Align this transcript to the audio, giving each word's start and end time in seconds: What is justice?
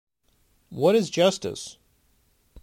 What 0.71 0.95
is 0.95 1.11
justice? 1.11 1.77